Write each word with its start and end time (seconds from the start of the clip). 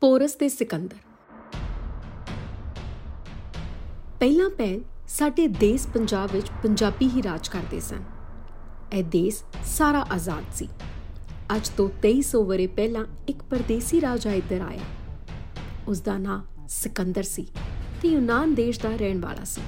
ਪੋਰਸ 0.00 0.32
ਤੇ 0.32 0.48
ਸਿਕੰਦਰ। 0.48 0.96
ਪਹਿਲਾਂ 4.20 4.50
ਪਹਿਲ 4.50 4.80
ਸਾਡੇ 5.08 5.46
ਦੇਸ਼ 5.48 5.86
ਪੰਜਾਬ 5.88 6.30
ਵਿੱਚ 6.32 6.50
ਪੰਜਾਬੀ 6.62 7.08
ਹੀ 7.08 7.22
ਰਾਜ 7.22 7.48
ਕਰਦੇ 7.48 7.80
ਸਨ। 7.80 8.02
ਇਹ 8.92 9.04
ਦੇਸ਼ 9.04 9.42
ਸਾਰਾ 9.64 10.06
ਆਜ਼ਾਦ 10.12 10.44
ਸੀ। 10.54 10.68
ਅੱਜ 11.56 11.68
ਤੋਂ 11.68 11.88
2300 12.02 12.42
ਵਰੇ 12.44 12.66
ਪਹਿਲਾਂ 12.66 13.04
ਇੱਕ 13.28 13.42
ਪਰਦੇਸੀ 13.42 14.00
ਰਾਜਾ 14.00 14.32
ਇੱਧਰ 14.32 14.60
ਆਇਆ। 14.60 14.80
ਉਸ 15.88 16.00
ਦਾ 16.00 16.18
ਨਾਮ 16.18 16.66
ਸਿਕੰਦਰ 16.68 17.22
ਸੀ 17.22 17.46
ਤੇ 18.02 18.08
ਯੂਨਾਨ 18.08 18.54
ਦੇਸ਼ 18.54 18.80
ਦਾ 18.80 18.96
ਰਹਿਣ 18.96 19.20
ਵਾਲਾ 19.20 19.44
ਸੀ। 19.44 19.62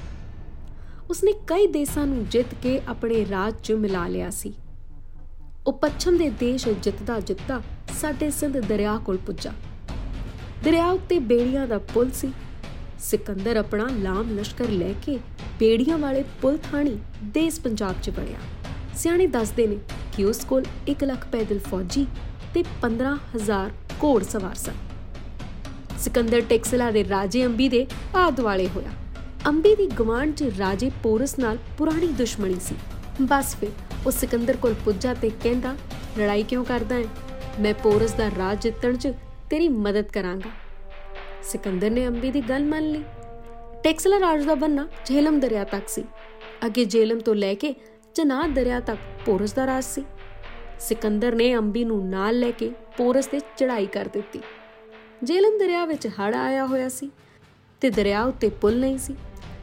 ਉਸਨੇ 1.10 1.32
ਕਈ 1.46 1.66
ਦੇਸ਼ਾਂ 1.66 2.06
ਨੂੰ 2.06 2.26
ਜਿੱਤ 2.28 2.54
ਕੇ 2.62 2.80
ਆਪਣੇ 2.88 3.24
ਰਾਜ 3.30 3.54
'ਚ 3.62 3.72
ਮਿਲਾ 3.72 4.06
ਲਿਆ 4.08 4.30
ਸੀ। 4.30 4.54
ਉਹ 5.66 5.72
ਪੱਛਮ 5.72 6.16
ਦੇ 6.16 6.30
ਦੇਸ਼ 6.30 6.68
ਜਿੱਤਦਾ 6.68 7.20
ਜਿੱਤਦਾ 7.20 7.62
ਸਾਡੇ 8.00 8.30
ਸਿੰਧ 8.30 8.58
ਦਰਿਆ 8.58 8.96
ਕੋਲ 8.98 9.16
ਪੁੱਜਾ। 9.16 9.52
ਦਰਿਆ 10.64 10.86
ਉੱਤੇ 10.86 11.18
ਬੇੜੀਆਂ 11.18 11.66
ਦਾ 11.66 11.78
ਪੁਲ 11.78 12.10
ਸੀ। 12.10 12.32
ਸਿਕੰਦਰ 13.00 13.56
ਆਪਣਾ 13.56 13.86
ਲਾਮ 13.98 14.30
ਲਸ਼ਕਰ 14.38 14.68
ਲੈ 14.68 14.92
ਕੇ 15.06 15.18
ਬੇੜੀਆਂ 15.58 15.98
ਵਾਲੇ 15.98 16.24
ਪੁਲ 16.42 16.58
ਥਾਣੀ 16.62 16.96
ਦੇਸ਼ 17.24 17.60
ਪੰਜਾਬ 17.60 18.00
'ਚ 18.02 18.10
ਵੜਿਆ 18.10 18.38
ਸਿਆਣੇ 18.96 19.26
ਦੱਸਦੇ 19.26 19.66
ਨੇ 19.66 19.76
ਕਿ 20.16 20.24
ਉਸ 20.24 20.44
ਕੋਲ 20.44 20.64
1 20.88 21.04
ਲੱਖ 21.04 21.26
ਪੈਦਲ 21.32 21.58
ਫੌਜੀ 21.58 22.06
ਤੇ 22.54 22.64
15000 22.82 23.70
ਘੋੜ 24.04 24.22
ਸਵਾਰ 24.22 24.54
ਸਨ। 24.54 24.72
ਸਿਕੰਦਰ 25.98 26.40
ਟੈਕਸਲਾ 26.40 26.90
ਦੇ 26.90 27.04
ਰਾਜੇ 27.04 27.44
ਅੰਬੀ 27.46 27.68
ਦੇ 27.68 27.86
ਆਦ 28.16 28.40
ਵਾਲੇ 28.40 28.68
ਹੋਇਆ। 28.68 28.90
ਅੰਬੀ 29.46 29.74
ਦੀ 29.74 29.86
ਗਵਾਂਡ 29.86 30.34
'ਚ 30.34 30.50
ਰਾਜੇ 30.58 30.90
ਪੋਰਸ 31.02 31.38
ਨਾਲ 31.38 31.58
ਪੁਰਾਣੀ 31.78 32.06
ਦੁਸ਼ਮਣੀ 32.06 32.56
ਸੀ। 32.60 32.74
ਬਸ 33.22 33.54
ਫਿਰ, 33.56 33.70
ਉਹ 34.06 34.10
ਸਿਕੰਦਰ 34.10 34.56
ਕੋਲ 34.56 34.74
ਪੁੱਜਾ 34.84 35.14
ਤੇ 35.14 35.30
ਕਹਿੰਦਾ, 35.42 35.74
ਲੜਾਈ 36.18 36.42
ਕਿਉਂ 36.42 36.64
ਕਰਦਾ 36.64 36.94
ਹੈ 36.94 37.04
ਮੈਂ 37.60 37.74
ਪੋਰਸ 37.74 38.12
ਦਾ 38.12 38.30
ਰਾਜ 38.38 38.62
ਜਿੱਤਣ 38.62 38.96
'ਚ 38.96 39.12
ਤੇਰੀ 39.50 39.68
ਮਦਦ 39.68 40.04
ਕਰਾਂਗਾ। 40.04 40.50
ਸਿਕੰਦਰ 41.42 41.90
ਨੇ 41.90 42.06
ਅੰਬੀ 42.06 42.30
ਦੀ 42.30 42.40
ਗੱਲ 42.40 42.64
ਮੰਨ 42.64 42.90
ਲਈ। 42.90 43.02
ਟੈਕਸਲਾ 43.84 44.20
ਰਾਜ 44.20 44.44
ਦਾ 44.44 44.54
ਬੰਨਾ 44.54 44.88
ਝੇਲਮ 45.04 45.40
ਦਰਿਆ 45.40 45.64
ਤੱਕ 45.64 45.88
ਸੀ। 45.88 46.04
ਅੱਗੇ 46.66 46.84
ਝੇਲਮ 46.84 47.18
ਤੋਂ 47.18 47.34
ਲੈ 47.34 47.54
ਕੇ 47.54 47.74
ਚਨਾਦ 48.14 48.54
ਦਰਿਆ 48.54 48.80
ਤੱਕ 48.80 48.98
ਪੋਰਸ 49.26 49.52
ਦਾ 49.52 49.66
ਰਾਜ 49.66 49.84
ਸੀ। 49.84 50.04
ਸਿਕੰਦਰ 50.80 51.34
ਨੇ 51.34 51.56
ਅੰਬੀ 51.56 51.84
ਨੂੰ 51.84 52.08
ਨਾਲ 52.08 52.38
ਲੈ 52.38 52.50
ਕੇ 52.50 52.70
ਪੋਰਸ 52.96 53.26
ਤੇ 53.26 53.38
ਚੜ੍ਹਾਈ 53.38 53.86
ਕਰ 53.86 54.08
ਦਿੱਤੀ। 54.12 54.40
ਝੇਲਮ 55.26 55.58
ਦਰਿਆ 55.58 55.84
ਵਿੱਚ 55.84 56.06
ਹੜ 56.06 56.34
ਆਇਆ 56.34 56.66
ਹੋਇਆ 56.66 56.88
ਸੀ 56.88 57.10
ਤੇ 57.80 57.90
ਦਰਿਆ 57.90 58.24
ਉੱਤੇ 58.24 58.48
ਪੁਲ 58.48 58.80
ਨਹੀਂ 58.80 58.98
ਸੀ। 58.98 59.14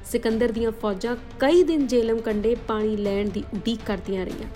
ਸਿਕੰਦਰ 0.06 0.52
ਦੀਆਂ 0.52 0.72
ਫੌਜਾਂ 0.72 1.16
ਕਈ 1.40 1.64
ਦਿਨ 1.64 1.88
ਝੇਲਮ 1.88 2.18
ਕੰਡੇ 2.18 2.56
ਪਾਣੀ 2.68 2.98
ਲੈਣ 2.98 3.30
ਦੀ 3.30 3.44
ਉਡੀਕ 3.54 3.80
ਕਰਦੀਆਂ 3.86 4.26
ਰਹੀਆਂ। 4.26 4.50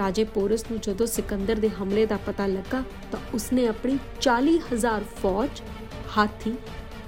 ਰਾਜੇ 0.00 0.24
ਪੋਰਸ 0.24 0.64
ਨੂੰ 0.70 0.80
ਜਦੋਂ 0.80 1.06
ਸਿਕੰਦਰ 1.06 1.56
ਦੇ 1.56 1.68
ਹਮਲੇ 1.68 2.06
ਦਾ 2.06 2.16
ਪਤਾ 2.16 2.46
ਲੱਗਾ 2.46 2.82
ਤਾਂ 3.12 3.20
ਉਸਨੇ 3.34 3.66
ਆਪਣੀ 3.68 3.98
40000 4.20 5.04
ਫੌਜ, 5.22 5.62
ਹਾਥੀ 6.16 6.54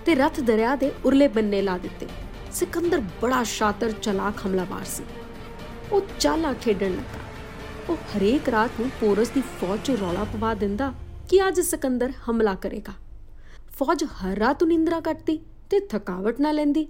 ਤੇ 0.06 0.14
ਰਥ 0.14 0.40
ਦਰਿਆ 0.40 0.76
ਦੇ 0.76 0.92
ਉਰਲੇ 1.04 1.28
ਬੰਨੇ 1.28 1.62
ਲਾ 1.62 1.78
ਦਿੱਤੇ। 1.78 2.06
ਸਿਕੰਦਰ 2.52 3.02
ਬੜਾ 3.22 3.42
ਸ਼ਾਤਰ 3.42 3.92
ਚਲਾਕ 3.92 4.34
ਹਮਲਾਵਰ 4.46 4.84
ਸੀ। 4.84 5.04
ਉਹ 5.92 6.00
ਚਾਲਾ 6.20 6.52
ਖੇਡਣ 6.52 6.90
ਲੱਗਾ। 6.90 7.20
ਉਹ 7.88 7.96
ਹਰੇਕ 7.96 8.48
ਰਾਤ 8.48 8.70
ਨੂੰ 8.80 8.90
ਪੋਰਸ 9.00 9.28
ਦੀ 9.28 9.40
ਫੌਜ 9.40 9.80
'ਚ 9.84 9.90
ਰੌਲਾ 9.90 10.24
ਪਵਾ 10.24 10.54
ਦਿੰਦਾ 10.54 10.92
ਕਿ 11.28 11.48
ਅੱਜ 11.48 11.60
ਸਿਕੰਦਰ 11.60 12.12
ਹਮਲਾ 12.30 12.54
ਕਰੇਗਾ। 12.54 12.92
ਫੌਜ 13.78 14.04
ਹਰ 14.04 14.36
ਰਾਤ 14.36 14.64
ਨਿੰਦਰਾ 14.64 15.00
ਕੱਟਦੀ 15.00 15.36
ਤੇ 15.70 15.80
ਥਕਾਵਟ 15.80 16.40
ਨਾ 16.40 16.52
ਲੈਂਦੀ। 16.52 16.88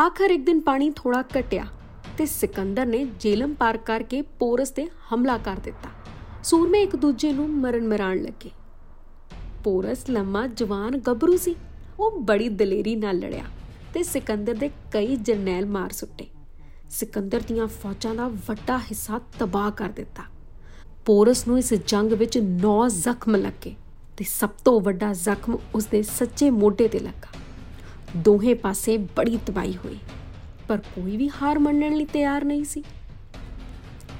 ਆਖਰ 0.00 0.30
ਇੱਕ 0.30 0.46
ਦਿਨ 0.46 0.60
ਪਾਣੀ 0.60 0.90
ਥੋੜਾ 0.96 1.24
ਘਟਿਆ। 1.38 1.66
ਤੇ 2.20 2.24
ਸਿਕੰਦਰ 2.26 2.86
ਨੇ 2.86 3.04
ਜੇਲਮ 3.20 3.52
ਪਾਰ 3.54 3.76
ਕਰਕੇ 3.76 4.20
ਪੋਰਸ 4.22 4.70
ਤੇ 4.70 4.86
ਹਮਲਾ 5.12 5.36
ਕਰ 5.38 5.60
ਦਿੱਤਾ। 5.64 5.90
ਸੂਰਮੇ 6.44 6.82
ਇੱਕ 6.82 6.96
ਦੂਜੇ 6.96 7.32
ਨੂੰ 7.32 7.48
ਮਰਨ 7.50 7.86
ਮਰਾਣ 7.88 8.18
ਲੱਗੇ। 8.22 8.50
ਪੋਰਸ 9.64 10.04
ਲੰਮਾ, 10.10 10.46
ਜਵਾਨ, 10.46 10.98
ਗੱਭਰੂ 10.98 11.36
ਸੀ। 11.36 11.54
ਉਹ 12.00 12.20
ਬੜੀ 12.20 12.48
ਦਲੇਰੀ 12.48 12.94
ਨਾਲ 12.96 13.18
ਲੜਿਆ 13.18 13.44
ਤੇ 13.94 14.02
ਸਿਕੰਦਰ 14.02 14.54
ਦੇ 14.54 14.70
ਕਈ 14.92 15.16
ਜਰਨੈਲ 15.16 15.66
ਮਾਰ 15.66 15.92
ਸੁੱਟੇ। 15.92 16.26
ਸਿਕੰਦਰ 16.90 17.40
ਦੀਆਂ 17.40 17.66
ਫੌਜਾਂ 17.66 18.14
ਦਾ 18.14 18.28
ਵੱਡਾ 18.28 18.78
ਹਿੱਸਾ 18.78 19.20
ਤਬਾਹ 19.38 19.70
ਕਰ 19.70 19.88
ਦਿੱਤਾ। 19.88 20.22
ਪੋਰਸ 21.06 21.46
ਨੂੰ 21.48 21.58
ਇਸ 21.58 21.74
ਜੰਗ 21.74 22.12
ਵਿੱਚ 22.12 22.38
9 22.38 22.78
ਜ਼ਖਮ 22.88 23.36
ਲੱਗੇ 23.36 23.74
ਤੇ 24.16 24.24
ਸਭ 24.24 24.50
ਤੋਂ 24.64 24.80
ਵੱਡਾ 24.80 25.12
ਜ਼ਖਮ 25.12 25.58
ਉਸਦੇ 25.74 26.02
ਸੱਚੇ 26.02 26.50
ਮੋਢੇ 26.50 26.88
ਤੇ 26.88 26.98
ਲੱਗਾ। 26.98 27.38
ਦੋਹੇ 28.16 28.54
ਪਾਸੇ 28.54 28.98
ਬੜੀ 29.16 29.38
ਤਬਾਈ 29.46 29.76
ਹੋਈ। 29.84 29.98
ਪਰ 30.70 30.78
ਕੋਈ 30.78 31.16
ਵੀ 31.16 31.28
ਹਾਰ 31.28 31.58
ਮੰਨਣ 31.58 31.94
ਲਈ 31.94 32.04
ਤਿਆਰ 32.04 32.44
ਨਹੀਂ 32.44 32.64
ਸੀ। 32.64 32.82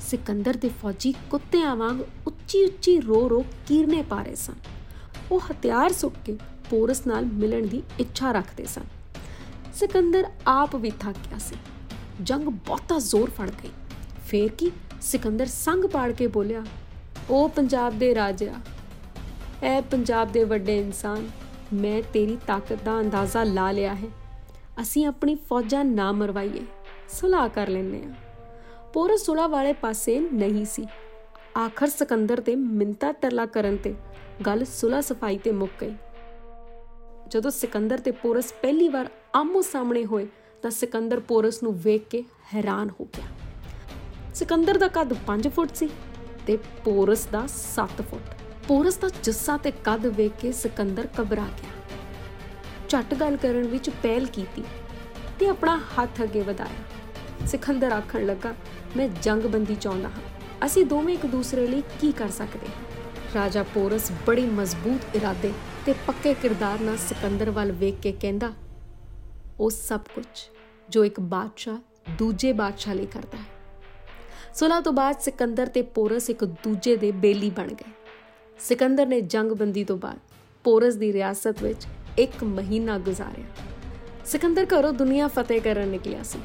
ਸਿਕੰਦਰ 0.00 0.56
ਦੇ 0.56 0.70
ਫੌਜੀ 0.82 1.14
ਕੁੱਤਿਆਂ 1.30 1.76
ਵਾਂਗ 1.76 2.00
ਉੱਚੀ 2.26 2.64
ਉੱਚੀ 2.64 2.98
ਰੋ 3.00 3.28
ਰੋ 3.30 3.44
ਕੀਰਨੇ 3.66 4.02
ਪਾ 4.02 4.22
ਰਹੇ 4.22 4.34
ਸਨ। 4.34 4.54
ਉਹ 5.30 5.40
ਹਥਿਆਰ 5.40 5.92
ਸੁੱਟ 5.92 6.14
ਕੇ 6.24 6.36
ਪੋਰਸ 6.70 7.06
ਨਾਲ 7.06 7.24
ਮਿਲਣ 7.24 7.66
ਦੀ 7.66 7.82
ਇੱਛਾ 7.98 8.32
ਰੱਖਦੇ 8.32 8.64
ਸਨ। 8.64 8.82
ਸਿਕੰਦਰ 9.74 10.24
ਆਪ 10.46 10.76
ਵੀ 10.76 10.90
ਥੱਕ 10.90 11.16
ਗਿਆ 11.28 11.38
ਸੀ। 11.38 11.56
ਜੰਗ 12.22 12.42
ਬਹੁਤਾ 12.42 12.98
ਜ਼ੋਰ 12.98 13.30
ਫੜ 13.30 13.50
ਗਈ। 13.50 13.70
ਫੇਰ 14.28 14.48
ਕੀ 14.48 14.70
ਸਿਕੰਦਰ 15.02 15.46
ਸੰਗ 15.46 15.84
ਪਾੜ 15.84 16.12
ਕੇ 16.12 16.26
ਬੋਲਿਆ, 16.26 16.64
ਉਹ 17.30 17.48
ਪੰਜਾਬ 17.48 17.98
ਦੇ 17.98 18.14
ਰਾਜਾ 18.14 18.54
ਐ 19.62 19.80
ਪੰਜਾਬ 19.80 20.32
ਦੇ 20.32 20.44
ਵੱਡੇ 20.44 20.78
ਇਨਸਾਨ। 20.78 21.28
ਮੈਂ 21.72 22.02
ਤੇਰੀ 22.12 22.38
ਤਾਕਤ 22.46 22.82
ਦਾ 22.84 23.00
ਅੰਦਾਜ਼ਾ 23.00 23.44
ਲਾ 23.44 23.72
ਲਿਆ 23.72 23.94
ਹੈ। 23.94 24.08
ਅਸੀਂ 24.82 25.06
ਆਪਣੀ 25.06 25.34
ਫੌਜਾਂ 25.48 25.84
ਨਾ 25.84 26.10
ਮਰਵਾਈਏ, 26.12 26.62
ਸੁਲਾਹ 27.08 27.48
ਕਰ 27.48 27.68
ਲੈਨੇ 27.68 28.02
ਆ 28.04 28.12
ਪੂਰਾ 28.94 29.16
ਸੁਲਾ 29.16 29.46
ਵਾਲੇ 29.46 29.72
ਪਾਸੇ 29.72 30.18
ਨਹੀਂ 30.20 30.64
ਸੀ। 30.64 30.86
ਆਖਰ 31.58 31.86
ਸਿਕੰਦਰ 31.86 32.40
ਤੇ 32.40 32.54
ਮਿੰਤਾ 32.56 33.12
ਤਰਲਾ 33.12 33.46
ਕਰਨ 33.46 33.76
ਤੇ 33.76 33.94
ਗੱਲ 34.46 34.64
ਸੁਲਾ 34.64 35.00
ਸਫ਼ਾਈ 35.00 35.38
ਤੇ 35.38 35.52
ਮੁੱਕ 35.52 35.72
ਗਈ। 35.80 35.94
ਜਦੋਂ 37.28 37.50
ਸਿਕੰਦਰ 37.50 37.98
ਤੇ 37.98 38.10
ਪੋਰਸ 38.10 38.52
ਪਹਿਲੀ 38.52 38.88
ਵਾਰ 38.88 39.10
ਆਮੋ 39.34 39.60
ਸਾਹਮਣੇ 39.62 40.04
ਹੋਏ, 40.04 40.26
ਤਾਂ 40.62 40.70
ਸਿਕੰਦਰ 40.70 41.20
ਪੋਰਸ 41.20 41.62
ਨੂੰ 41.62 41.74
ਵੇਖ 41.80 42.08
ਕੇ 42.08 42.24
ਹੈਰਾਨ 42.54 42.90
ਹੋ 42.90 43.04
ਗਿਆ। 43.04 43.26
ਸਿਕੰਦਰ 44.34 44.78
ਦਾ 44.78 44.88
ਕੱਦ 44.88 45.14
5 45.26 45.48
ਫੁੱਟ 45.48 45.74
ਸੀ 45.74 45.88
ਤੇ 46.46 46.56
ਪੋਰਸ 46.84 47.26
ਦਾ 47.26 47.46
7 47.46 48.02
ਫੁੱਟ। 48.02 48.34
ਪੋਰਸ 48.68 48.96
ਦਾ 48.96 49.08
ਜੱਸਾ 49.22 49.56
ਤੇ 49.56 49.70
ਕੱਦ 49.84 50.06
ਵੇਖ 50.06 50.32
ਕੇ 50.40 50.52
ਸਿਕੰਦਰ 50.52 51.08
ਘਬਰਾ 51.20 51.44
ਗਿਆ। 51.58 51.79
ਝਟ 52.90 53.14
ਗੱਲ 53.14 53.36
ਕਰਨ 53.36 53.62
ਵਿੱਚ 53.62 53.90
ਪਹਿਲ 53.90 54.26
ਕੀਤੀ 54.26 54.64
ਤੇ 55.38 55.48
ਆਪਣਾ 55.48 55.76
ਹੱਥ 55.76 56.22
ਅੱਗੇ 56.22 56.40
ਵਧਾਇਆ। 56.40 57.46
ਸਿਕੰਦਰ 57.46 57.92
ਆਖਣ 57.92 58.26
ਲੱਗਾ, 58.26 58.54
ਮੈਂ 58.96 59.08
ਜੰਗਬੰਦੀ 59.22 59.74
ਚਾਹੁੰਦਾ 59.74 60.08
ਹਾਂ। 60.08 60.66
ਅਸੀਂ 60.66 60.86
ਦੋਵੇਂ 60.86 61.14
ਇੱਕ 61.14 61.26
ਦੂਸਰੇ 61.26 61.66
ਲਈ 61.66 61.82
ਕੀ 62.00 62.12
ਕਰ 62.12 62.28
ਸਕਦੇ 62.28 62.66
ਹਾਂ? 62.66 62.74
ਰਾਜਾ 63.34 63.62
ਪੋਰਸ 63.62 64.12
ਬੜੀ 64.26 64.46
ਮਜ਼ਬੂਤ 64.46 65.16
ਇਰਾਦੇ 65.16 65.52
ਤੇ 65.86 65.94
ਪੱਕੇ 66.06 66.34
ਕਿਰਦਾਰ 66.34 66.80
ਨਾਲ 66.80 66.96
ਸਿਕੰਦਰ 66.96 67.50
ਵੱਲ 67.50 67.72
ਵੇਖ 67.72 67.94
ਕੇ 68.02 68.12
ਕਹਿੰਦਾ, 68.12 68.52
ਉਹ 69.60 69.70
ਸਭ 69.70 70.00
ਕੁਝ 70.14 70.26
ਜੋ 70.88 71.04
ਇੱਕ 71.04 71.20
ਬਾਦਸ਼ਾਹ 71.20 71.76
ਦੂਜੇ 72.18 72.52
ਬਾਦਸ਼ਾਹ 72.52 72.94
ਲਈ 72.94 73.06
ਕਰਦਾ 73.06 73.38
ਹੈ। 73.38 73.44
ਸੁਲਾ 74.54 74.80
ਤੋਂ 74.80 74.92
ਬਾਅਦ 74.92 75.20
ਸਿਕੰਦਰ 75.20 75.66
ਤੇ 75.66 75.82
ਪੋਰਸ 75.82 76.30
ਇੱਕ 76.30 76.44
ਦੂਜੇ 76.44 76.96
ਦੇ 76.96 77.10
ਬੇਲੀ 77.10 77.50
ਬਣ 77.50 77.68
ਗਏ। 77.68 77.90
ਸਿਕੰਦਰ 78.58 79.06
ਨੇ 79.06 79.20
ਜੰਗਬੰਦੀ 79.20 79.84
ਤੋਂ 79.84 79.98
ਬਾਅਦ 79.98 80.18
ਪੋਰਸ 80.64 80.94
ਦੀ 80.94 81.12
ਰਿਆਸਤ 81.12 81.62
ਵਿੱਚ 81.62 81.86
ਇੱਕ 82.20 82.42
ਮਹੀਨਾ 82.44 82.98
ਗੁਜ਼ਾਰਿਆ। 82.98 83.46
ਸਿਕੰਦਰ 84.26 84.66
ਘਰੋਂ 84.66 84.92
ਦੁਨੀਆ 84.92 85.28
ਫਤਿਹ 85.28 85.60
ਕਰਨ 85.60 85.88
ਨਿਕਲਿਆ 85.88 86.22
ਸੀ, 86.22 86.38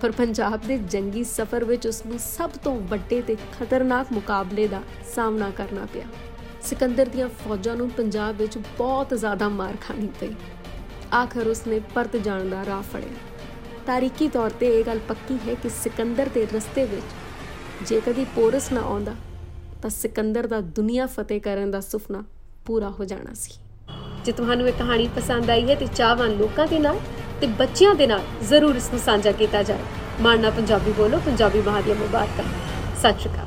ਪਰ 0.00 0.10
ਪੰਜਾਬ 0.10 0.60
ਦੇ 0.66 0.76
ਜੰਗੀ 0.78 1.24
ਸਫ਼ਰ 1.24 1.64
ਵਿੱਚ 1.64 1.86
ਉਸ 1.86 2.04
ਨੂੰ 2.06 2.18
ਸਭ 2.18 2.50
ਤੋਂ 2.64 2.74
ਵੱਡੇ 2.82 3.20
ਤੇ 3.22 3.36
ਖਤਰਨਾਕ 3.52 4.12
ਮੁਕਾਬਲੇ 4.12 4.66
ਦਾ 4.68 4.80
ਸਾਹਮਣਾ 5.14 5.50
ਕਰਨਾ 5.50 5.86
ਪਿਆ। 5.92 6.04
ਸਿਕੰਦਰ 6.62 7.06
ਦੀਆਂ 7.06 7.28
ਫੌਜਾਂ 7.38 7.76
ਨੂੰ 7.76 7.88
ਪੰਜਾਬ 7.90 8.36
ਵਿੱਚ 8.36 8.58
ਬਹੁਤ 8.78 9.14
ਜ਼ਿਆਦਾ 9.14 9.48
ਮਾਰ 9.48 9.76
ਖਾਣੀ 9.80 10.08
ਪਈ। 10.20 10.34
ਆਖਰ 11.14 11.46
ਉਸਨੇ 11.46 11.80
ਪਰਤ 11.94 12.16
ਜਾਣ 12.16 12.48
ਦਾ 12.48 12.64
ਰਾਹ 12.64 12.82
ਫੜਿਆ। 12.82 13.18
ਤਾਰੀਖੀ 13.86 14.28
ਤੌਰ 14.28 14.50
ਤੇ 14.50 14.78
ਇਹ 14.78 14.84
ਗੱਲ 14.84 14.98
ਪੱਕੀ 15.08 15.38
ਹੈ 15.46 15.54
ਕਿ 15.54 15.68
ਸਿਕੰਦਰ 15.68 16.28
ਦੇ 16.34 16.46
ਰਸਤੇ 16.54 16.84
ਵਿੱਚ 16.84 17.86
ਜੇ 17.88 18.00
ਕਦੀ 18.00 18.24
ਪੋਰਸ 18.34 18.72
ਨਾ 18.72 18.80
ਆਉਂਦਾ, 18.80 19.14
ਤਾਂ 19.82 19.90
ਸਿਕੰਦਰ 19.90 20.46
ਦਾ 20.46 20.60
ਦੁਨੀਆ 20.60 21.06
ਫਤਿਹ 21.06 21.40
ਕਰਨ 21.40 21.70
ਦਾ 21.70 21.80
ਸੁਪਨਾ 21.80 22.24
ਪੂਰਾ 22.66 22.90
ਹੋ 22.90 23.04
ਜਾਣਾ 23.04 23.34
ਸੀ। 23.34 23.52
ਜੇ 24.26 24.32
ਤੁਹਾਨੂੰ 24.32 24.68
ਇਹ 24.68 24.72
ਕਹਾਣੀ 24.72 25.08
ਪਸੰਦ 25.16 25.50
ਆਈ 25.50 25.68
ਹੈ 25.70 25.74
ਤੇ 25.74 25.86
ਚਾਹਵਾਨ 25.86 26.30
ਲੋਕਾਂ 26.30 26.66
ਦੇ 26.66 26.78
ਨਾਲ 26.78 26.98
ਤੇ 27.40 27.46
ਬੱਚਿਆਂ 27.46 27.94
ਦੇ 27.94 28.06
ਨਾਲ 28.06 28.20
ਜ਼ਰੂਰ 28.48 28.76
ਇਸ 28.76 28.90
ਨੂੰ 28.90 29.00
ਸਾਂਝਾ 29.00 29.32
ਕੀਤਾ 29.32 29.62
ਜਾਏ। 29.62 29.78
ਮਾਰਨਾ 30.20 30.50
ਪੰਜਾਬੀ 30.50 30.92
ਬੋਲੋ, 30.92 31.18
ਪੰਜਾਬੀ 31.26 31.62
ਮਹਾਦੀਆ 31.66 31.94
ਮੁਬਾਰਕਾਂ। 31.94 32.44
ਸਤਿ 32.98 33.20
ਸ਼੍ਰੀ 33.20 33.34
ਅਕਾਲ। 33.34 33.45